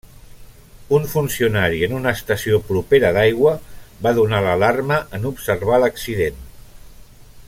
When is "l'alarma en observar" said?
4.47-5.81